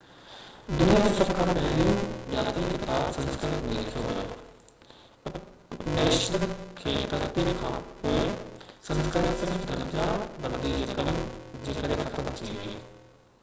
[0.77, 1.99] دنيا جو سڀ کان پهريون
[2.29, 4.23] ڄاتل ڪتاب سنسڪرت ۾ لکيو ويو
[5.33, 6.47] اپنيشد
[6.81, 8.25] جي ترتيب کانپوءِ
[8.89, 10.09] سنسڪرت صرف درجا
[10.47, 12.77] بندي جي ڪري ختم ٿي وئي